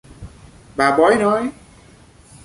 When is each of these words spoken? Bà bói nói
Bà 0.77 0.97
bói 0.97 1.15
nói 1.15 1.51